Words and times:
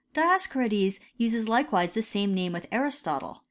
* 0.09 0.15
Dioscorides 0.15 0.97
uses 1.15 1.47
likewise 1.47 1.91
the 1.93 2.01
same 2.01 2.33
name 2.33 2.53
with 2.53 2.65
Aristotle. 2.71 3.37